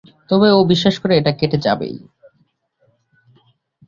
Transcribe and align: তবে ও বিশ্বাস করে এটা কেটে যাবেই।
তবে 0.29 0.47
ও 0.51 0.59
বিশ্বাস 0.65 0.95
করে 0.99 1.13
এটা 1.17 1.31
কেটে 1.31 1.57
যাবেই। 1.57 1.95